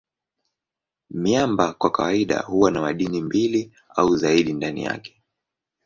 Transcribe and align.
Miamba 1.09 1.73
kwa 1.73 1.91
kawaida 1.91 2.39
huwa 2.41 2.71
na 2.71 2.81
madini 2.81 3.21
mbili 3.21 3.71
au 3.95 4.15
zaidi 4.17 4.53
ndani 4.53 4.83
yake. 4.83 5.21